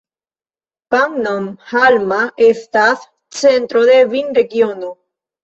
[0.95, 2.17] Pannonhalma
[2.47, 3.05] estas
[3.43, 4.93] centro de vinregiono.